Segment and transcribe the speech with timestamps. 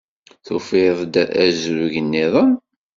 [0.45, 1.15] Tufiḍ-d
[1.45, 2.51] azrug-nniḍen?